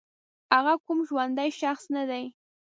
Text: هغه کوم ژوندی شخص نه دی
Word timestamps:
هغه 0.53 0.73
کوم 0.85 0.99
ژوندی 1.09 1.49
شخص 1.61 1.83
نه 1.95 2.03
دی 2.09 2.25